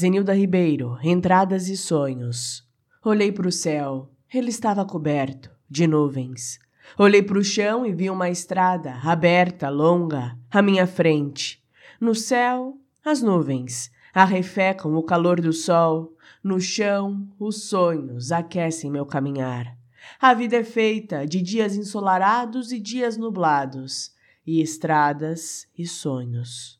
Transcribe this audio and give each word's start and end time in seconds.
Zenilda 0.00 0.32
Ribeiro, 0.32 0.96
Entradas 1.02 1.68
e 1.68 1.76
Sonhos. 1.76 2.66
Olhei 3.04 3.30
para 3.30 3.46
o 3.46 3.52
céu, 3.52 4.10
ele 4.32 4.48
estava 4.48 4.82
coberto 4.82 5.50
de 5.68 5.86
nuvens. 5.86 6.58
Olhei 6.96 7.22
para 7.22 7.38
o 7.38 7.44
chão 7.44 7.84
e 7.84 7.92
vi 7.92 8.08
uma 8.08 8.30
estrada 8.30 8.94
aberta, 9.04 9.68
longa, 9.68 10.38
à 10.50 10.62
minha 10.62 10.86
frente. 10.86 11.62
No 12.00 12.14
céu, 12.14 12.78
as 13.04 13.20
nuvens 13.20 13.90
arrefecam 14.14 14.94
o 14.94 15.02
calor 15.02 15.38
do 15.38 15.52
sol. 15.52 16.16
No 16.42 16.58
chão, 16.58 17.28
os 17.38 17.68
sonhos 17.68 18.32
aquecem 18.32 18.90
meu 18.90 19.04
caminhar. 19.04 19.76
A 20.18 20.32
vida 20.32 20.56
é 20.56 20.64
feita 20.64 21.26
de 21.26 21.42
dias 21.42 21.76
ensolarados 21.76 22.72
e 22.72 22.80
dias 22.80 23.18
nublados, 23.18 24.12
e 24.46 24.62
estradas 24.62 25.66
e 25.76 25.86
sonhos. 25.86 26.79